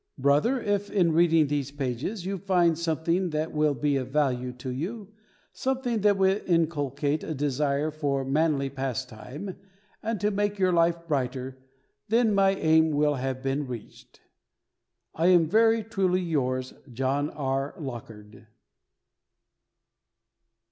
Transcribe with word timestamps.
Brother, 0.17 0.59
if 0.59 0.89
in 0.89 1.11
reading 1.11 1.45
these 1.45 1.69
pages 1.69 2.25
you 2.25 2.39
find 2.39 2.75
something 2.75 3.29
that 3.29 3.51
will 3.51 3.75
be 3.75 3.97
of 3.97 4.07
value 4.09 4.51
to 4.53 4.69
you, 4.71 5.13
something 5.53 6.01
that 6.01 6.17
will 6.17 6.41
inculcate 6.47 7.23
a 7.23 7.35
desire 7.35 7.91
for 7.91 8.25
manly 8.25 8.71
pastime 8.71 9.59
and 10.01 10.31
make 10.35 10.57
your 10.57 10.71
life 10.73 11.05
brighter, 11.07 11.59
then 12.09 12.33
my 12.33 12.55
aim 12.55 12.89
will 12.89 13.13
have 13.13 13.43
been 13.43 13.67
reached. 13.67 14.21
I 15.13 15.27
am 15.27 15.45
very 15.47 15.83
truly 15.83 16.21
yours, 16.21 16.73
JOHN 16.91 17.29
R 17.29 17.75
LOCKARD. 17.77 18.47